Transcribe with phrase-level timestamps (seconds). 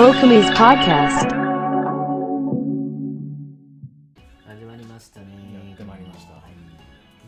[0.00, 1.28] Sofumi's Podcast.
[4.46, 5.26] 始まりましたね
[5.68, 6.42] やってまいりましたはい、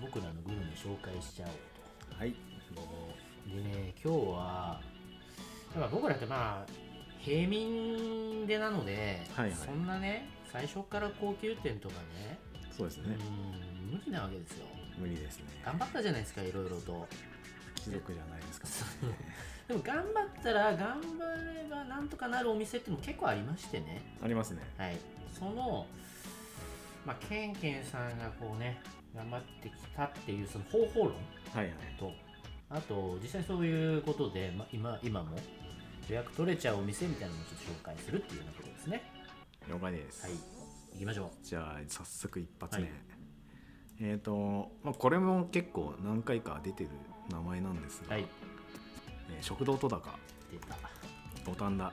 [0.00, 2.34] 僕らのグルメ紹介しちゃおうはい。
[2.74, 2.80] と
[3.54, 4.80] でね今日は
[5.74, 6.72] やっぱ僕らってまあ
[7.18, 12.38] 平民でなので、はいはいそんなね最初から高級店とかね
[12.74, 13.18] そうですね。
[13.84, 14.64] うん無理なわけですよ
[14.98, 15.44] 無理ですね。
[15.62, 17.06] 頑張ったじゃないですかいろいろと
[17.82, 18.68] 貴族じゃないですか。
[19.68, 24.62] でも頑張ったら頑張ればなんとかなるお店ってのも結構ありましてねありますね。
[24.76, 24.98] はい、
[25.32, 25.86] その、
[27.04, 28.80] まあ、ケンケンさんがこうね、
[29.14, 31.12] 頑張ってきたっていうその方法論
[31.52, 31.70] はいはい。
[31.98, 32.12] と、
[32.70, 35.36] あと、実際そういうことで、まあ、今今も
[36.08, 39.02] 予約取れちゃうお店みたいなのをちょっと紹介するっていうようなことですね。
[39.68, 40.26] 了解です。
[40.26, 40.32] はい、
[40.92, 42.84] 行きましょじゃあ早速一発目。
[42.84, 42.92] はい
[44.00, 46.90] えっ、と、まあ、これも結構何回か出てる
[47.30, 48.08] 名前なんですう。
[48.08, 48.26] が、はい、
[49.36, 50.18] えー食堂とだか。
[50.50, 50.74] 出た。
[50.74, 50.80] は
[51.44, 51.92] 五反田、い、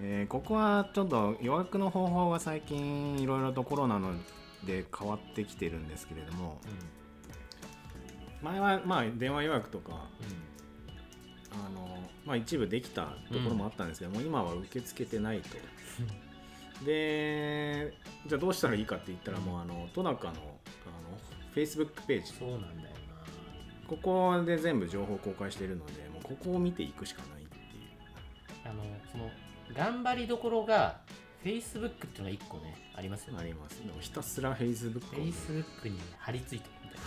[0.00, 4.12] えーここはちょっと予約の方法が最近いろいろとコロナの
[4.64, 6.60] で変わってきてるんですけれども
[8.42, 10.08] 前はまあ電話予約とか
[11.50, 15.48] うん、あの、まあ、一部できたところもあったんですけども、今は受け付けてないと。
[16.84, 17.92] で
[18.26, 20.32] じゃあどうしたらいいかって言ったら、うんもうあの戸高のあの
[21.54, 22.32] Facebook ページ。
[22.32, 22.97] そうなんだよ
[23.88, 28.70] ここで全部情報公開しているのでもうここを見ていくしかないっていうな。
[28.70, 29.30] あの、その、
[29.74, 31.00] 頑張りどころが、
[31.44, 33.38] Facebook っていうのが1個ね、ありますよね。
[33.40, 37.00] ありますでもひたすら Facebook を Facebook に貼り付いてるみたい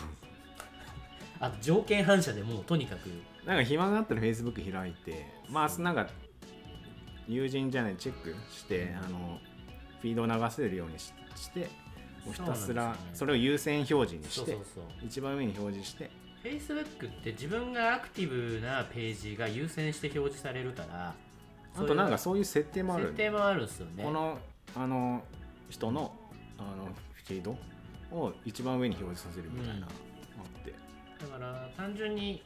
[1.40, 1.48] な。
[1.48, 3.10] あと条件反射でもうとにかく
[3.46, 6.08] なんか暇があったら Facebook 開いてまあなんか
[7.28, 9.40] 友人じゃないチェックして、うんあの
[10.02, 11.70] フィードを流せるようにしして
[12.26, 16.10] もうひたすらそれを優先表示にしてそうそうそう一番上に表示して
[16.44, 21.14] Facebook って自分がアクティブなページが優先して表示されるから
[21.76, 24.04] あとなんかそそういう設定もある設定もあるんですよね。
[24.04, 24.38] この
[24.76, 25.24] あの
[25.70, 26.14] 人の
[26.58, 27.58] あのフィード
[28.12, 29.84] を一番上に表示させるみたいな、うん。
[29.84, 29.90] あっ
[30.66, 30.74] て。
[31.22, 32.44] だから単純に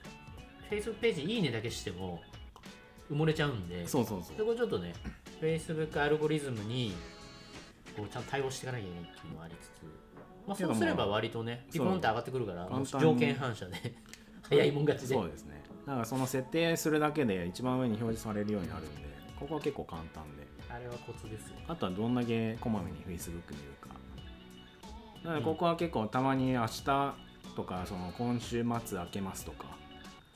[0.70, 2.22] Facebook ページいいねだけしても
[3.12, 4.38] 埋もれちゃうんでそうそうそう。
[4.38, 4.94] そこちょっとね
[5.42, 6.94] Facebook アルゴリズムに
[7.98, 9.84] こうちゃんと対応していかなきゃいけないっていうのはありつつ、
[10.48, 12.70] まあ、そうすれば割とねピコンって上がってくるから
[13.00, 13.96] 条件反射で
[14.50, 15.16] 早いもん勝ちで。
[15.16, 15.64] そうですね。
[15.86, 19.02] なんかその設定するだけで一番上に表示されるようになるんで
[19.40, 20.46] ここは結構簡単で。
[20.70, 21.56] あれはコツですよ。
[21.68, 23.90] あとはどんだけこまめに Facebook 見るか。
[25.24, 26.84] なのでここは結構たまに明日
[27.56, 29.76] とかその今週末開けますとか。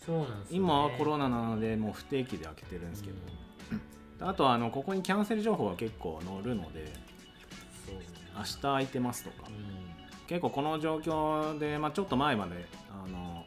[0.06, 6.86] そうなんですよ、ね、今はコロナなのでもう不定期で開けてるんですけど、あとはあのここにキャンセル情報が結構載るので
[7.86, 7.96] そう
[8.38, 9.50] 明日空いてますとか。
[9.50, 9.52] う
[10.29, 13.44] 結構この状況で、まあ、ちょっと前まであの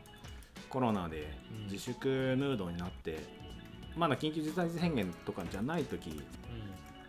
[0.68, 3.20] コロナでうん自粛ムードになって、
[3.96, 6.22] まだ緊急事態宣言とかじゃない時んうん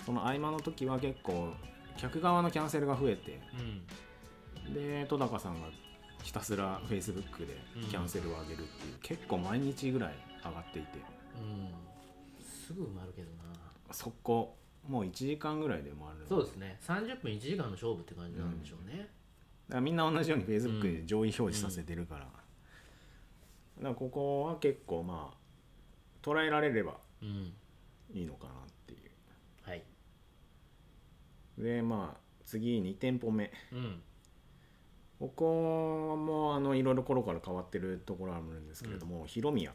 [0.06, 1.54] その合間の時は結構
[1.98, 3.40] 客側のキャンセルが増えて
[4.68, 4.74] うん。
[4.76, 5.70] で戸高さんが
[6.22, 7.58] ひたすら Facebook で
[7.90, 10.14] キャンセルを上げるっていう、結構毎日ぐらい
[10.46, 11.00] 上がっていて。
[11.42, 11.74] うん。
[12.40, 13.34] すぐ埋まるけどな。
[13.92, 14.56] 速攻
[14.88, 16.26] もう1時間ぐらいで回る。
[16.28, 16.78] そうですね。
[16.82, 19.06] 30分1時間の勝負って感じなんでしょうね、だ
[19.70, 21.08] からみんな同じように Facebook でうん。
[21.08, 22.40] 上位表示させてるから、だか
[23.82, 25.38] らここは結構まあ
[26.22, 27.54] 捉えられればうん。
[28.14, 28.54] いいのかなっ
[28.86, 29.70] ていう。
[29.70, 29.84] はい。
[31.58, 33.52] でまあ次2店舗目。
[33.72, 34.02] うん。
[35.20, 39.72] ここもあのいろいろ頃から変わってるところあるんですけれども、広宮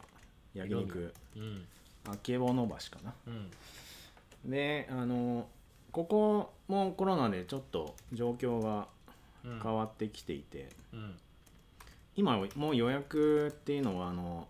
[0.53, 1.13] 焼肉。
[1.35, 1.65] うん。
[2.07, 3.13] あけぼの橋かな。
[3.27, 3.51] うん。
[4.45, 5.47] であの
[5.91, 8.85] ここもコロナでちょっと状況がうん
[9.43, 11.15] 変わってきていて、うん。
[12.15, 14.47] 今もう予約っていうのはあの、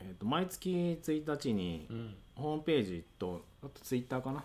[0.00, 0.70] えーと毎月
[1.02, 2.14] 1日にうん。
[2.36, 4.44] ホームページとあとツイッターかな。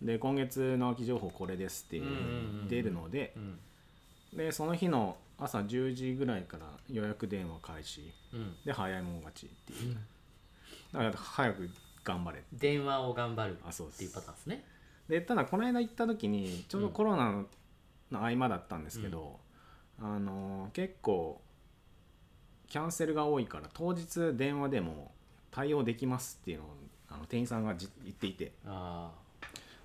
[0.00, 2.00] で今月の空き情報これですって
[2.68, 3.58] 出るのでうん。
[4.36, 8.12] でその日の朝10時ぐらいから予約電話開始。
[8.32, 8.54] うん。
[8.64, 9.96] で早いもん勝ちっていう。
[10.92, 11.70] だから早く
[12.04, 12.42] 頑張れ。
[12.52, 14.64] 電話を頑張るあそうっていうパターンですね。
[15.08, 17.44] でただこの間行った時にちょうどコロナ
[18.14, 19.38] の合間だったんですけど、
[20.00, 21.40] あの結構
[22.68, 25.12] キャンセルが多いから当日電話でも
[25.50, 26.68] 対応できますっていうのを
[27.10, 28.52] あの店員さんがじ言っていて。
[28.66, 29.10] あ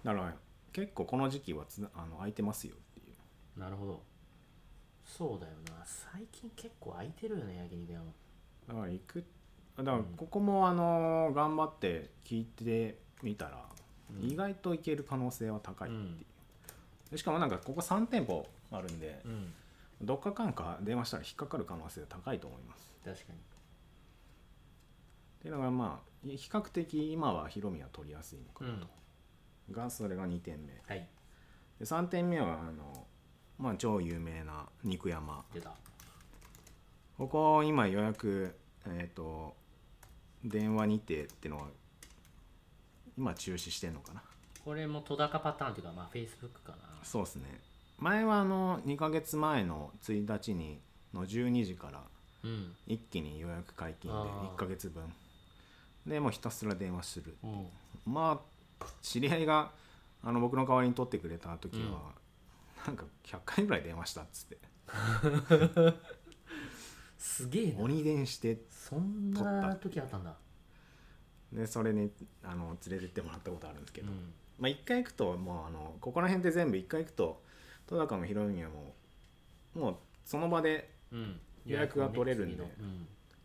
[0.03, 0.33] だから
[0.71, 3.15] 結構この時期はつなあの空いてますよっていう。
[3.57, 4.01] あなるほど。
[5.05, 5.83] そうだよな。
[5.85, 8.05] 最近結構空いてるよね焼肉屋も
[8.67, 9.25] だから行く
[9.77, 13.65] だからここもあの頑張って聞いてみたら、
[14.21, 16.25] 意外といける可能性は高いっていう、で
[17.15, 19.53] しかもなんかここ3店舗あるんで、うん。
[20.01, 22.93] どっかかんか電話したら引っかかる可能性高いと思います。
[23.03, 23.39] 確かに。
[23.39, 23.41] っ
[25.41, 28.87] ていうのがまあ比較的今はヒロミは取りやすいのかなと、
[29.71, 30.73] がそれが2点目。
[30.87, 31.07] はい。
[31.79, 33.07] で3点目はあの、
[33.57, 35.43] まあ、超有名な肉山。
[35.53, 35.73] 出た。
[37.17, 38.55] ここ今予約
[38.85, 39.55] えっ、と
[40.43, 41.67] 電話にてっていうのは
[43.17, 44.23] 今中止してんのかな
[44.69, 46.77] これも戸高パターンっていうかまあ Facebook かな。
[47.01, 47.59] そうですね。
[47.97, 50.79] 前はあの2ヶ月前の1日に
[51.11, 52.03] の12時から
[52.43, 52.75] うん。
[52.85, 54.25] 一気に予約解禁であー。
[54.53, 55.11] 1ヶ月分。
[56.05, 57.47] でもうひたすら電話するう。
[57.47, 57.67] ん。
[58.05, 58.39] ま
[58.79, 59.71] あ知り合いが
[60.23, 62.13] あの僕の代わりに取ってくれた時は、
[62.85, 64.57] なんか100回ぐらい電話したっつって。
[67.17, 67.85] すげえな。
[67.85, 70.35] 鬼電してそんな時あったんだ。
[71.51, 72.11] でそれに
[72.43, 77.41] あの連れてってもらったことあるんですけど、うんまあ一回行くともうあのここら辺って全部一回行くと
[77.87, 78.93] 戸高も広宮も
[79.73, 79.95] もう
[80.25, 81.39] その場でうん。
[81.65, 82.85] 予約が取れるんで予約ね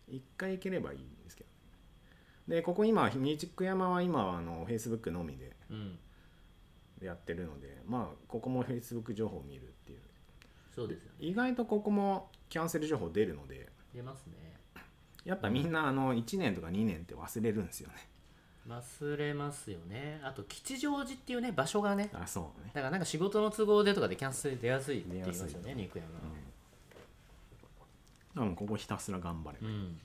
[0.09, 1.51] 一回行ければいいんですけど
[2.55, 2.57] ね。
[2.57, 5.99] でここ今日ク山は今はあの Facebook のみで次のうん、
[7.01, 10.01] うん、やってるのでまあここも Facebook 情報を見るっていう。
[10.75, 11.17] そうですよね。
[11.21, 14.55] 意外とここもキャンセル情報出るので出ますね。
[15.25, 17.95] やっぱみんなあの1年とか2年って忘れるんですよね
[18.69, 20.21] 忘れますよね。
[20.25, 22.11] あと吉祥寺っていうね場所がね。
[22.15, 22.71] あそうね。
[22.73, 26.07] だからなんか仕事の都合でとかでキャンセル出やすいって言いますよね肉山
[28.47, 28.57] うん。
[28.57, 29.99] ここひたすら頑張れう、ん。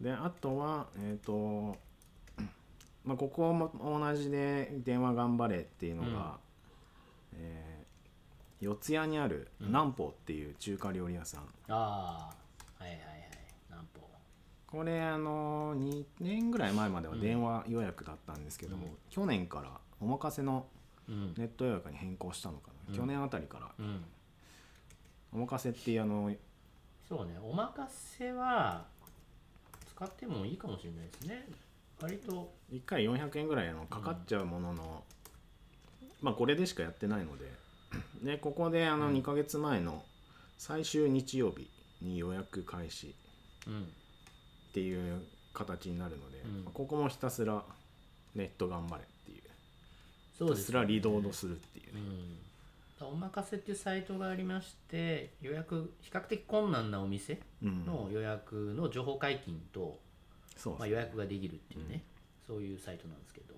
[0.00, 1.76] であとはえっ、と
[3.04, 6.38] まあここも同じで電話頑張れっていうのが、
[7.36, 7.70] えー
[8.60, 12.30] 四谷にあるうん南宝っていう中華料理屋さん、あ
[12.78, 13.00] あはいはいはい。
[13.70, 14.00] 南方
[14.70, 18.92] これあの2年ぐらい前までは電話予約だったんですけども、うん。
[19.10, 20.66] 去年からお任せの
[21.08, 21.34] うん。
[21.36, 22.96] ネット予約に変更したのかな、うん。
[22.96, 23.68] 去年あたりから。
[23.78, 24.04] うん。
[25.32, 26.32] お任せっていうあの
[27.08, 28.84] そうねお任せは
[29.88, 31.48] 使ってもいいかもしれないですね。
[32.00, 32.52] 割と。
[32.72, 35.02] 1回400円ぐらいのかかっちゃうものの、
[36.22, 37.50] まあこれでしかやってないので
[38.22, 39.14] でここであのうん。
[39.16, 40.04] 2ヶ月前の
[40.58, 41.68] 最終日曜日
[42.00, 43.16] に予約開始。
[43.66, 43.92] うん
[44.70, 45.22] っていう
[45.52, 46.72] 形になるので、うん。
[46.72, 47.64] ここもひたすら
[48.34, 49.42] ネット頑張れっていう。
[50.38, 51.94] そひたすらリロードするっていう。
[51.94, 52.00] ね、
[53.00, 57.84] うん、お任せっていうサイトがありまして予約比較的困難なお店うん。
[57.84, 59.98] の予約の情報解禁と、
[60.78, 62.04] まあ、予約ができるっていうね、
[62.46, 63.54] そういうサイトなんですけど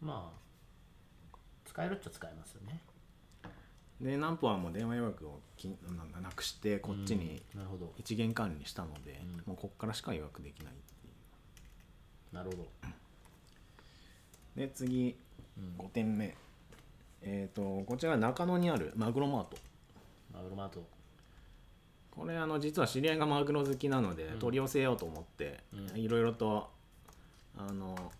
[0.00, 2.80] まあ使えるっちゃ使えますよね
[4.00, 5.68] でナンポはもう電話予約をき
[6.12, 7.92] ななくしてこっちにうんなるほど。
[7.96, 9.36] 一元管理にしたので、うん。
[9.46, 11.10] もうこっからしか予約できないってい
[12.32, 12.34] う。
[12.34, 12.68] なるほど、
[14.54, 15.16] で次
[15.56, 16.36] うん、5点目。
[17.22, 19.56] えっ、とこちら中野にあるマグロマート。
[20.32, 20.86] マグロマート。
[22.12, 24.38] これあの実は知り合いがマグロ好きなので、うん。
[24.38, 25.98] 取り寄せようと思ってうん。
[25.98, 26.70] いろいろと
[27.56, 28.12] あの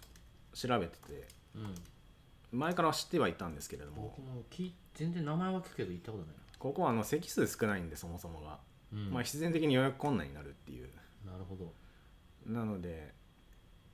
[0.54, 1.28] 調べてて。
[1.54, 1.75] うん
[2.52, 4.14] 前から知ってはいたんですけれども。
[4.16, 8.58] 僕もき全然名前は聞くけど行ったことないここはあの席数少ないんでそもそもが、な、
[8.92, 9.10] うん。
[9.12, 10.88] まあ、必然的に予約困難になるっていう。
[11.24, 11.72] なるほど。
[12.46, 13.12] なので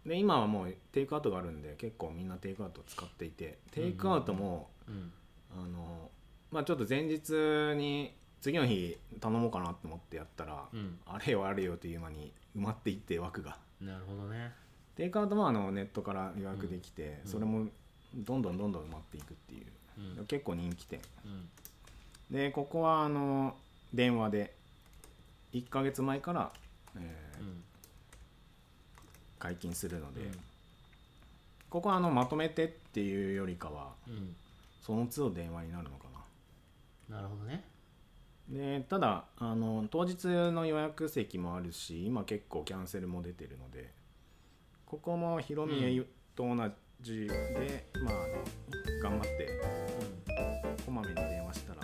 [0.06, 5.12] で今はもうテイクアウトがあるんで結構みんなテイクアウトを使っていてテイクアウトも、うん。
[5.56, 6.10] あの
[6.50, 7.32] まあちょっと前日
[7.76, 10.98] に次の日頼もうかなと思ってやったら、うん。
[11.06, 13.58] あれよあれよという間に埋まっていって枠が。
[13.80, 14.52] なるほどね。
[14.94, 17.30] テイクアウトもあのネットから予約できて、うん。
[17.30, 17.66] それも
[18.14, 19.66] どんどんどんどん埋まっていくっていう、
[20.18, 20.26] うん。
[20.26, 21.00] 結構人気店。
[21.24, 21.48] うん。
[22.30, 23.54] でここはあの
[23.92, 24.54] 電話で
[25.52, 26.52] 1ヶ月前から、
[26.96, 27.62] えーうん。
[29.38, 30.32] 解禁するので、うん。
[31.68, 34.34] ここはあのまとめてっていうよりかはうん。
[34.80, 36.04] その都度電話になるのか
[37.08, 37.16] な。
[37.16, 37.64] なるほどね。
[38.48, 43.90] でただあの当日の予約席もあるし今結構キャンセルも出てるので
[44.84, 46.02] ここもヒロミエ
[46.36, 48.14] と同じでまあ
[49.02, 49.48] 頑張って、
[50.86, 51.83] こまめに電話したら